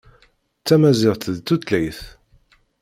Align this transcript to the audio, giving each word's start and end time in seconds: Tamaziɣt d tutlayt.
Tamaziɣt 0.65 1.23
d 1.35 1.39
tutlayt. 1.47 1.99